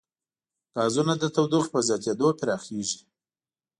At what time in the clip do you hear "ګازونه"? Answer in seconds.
0.75-1.13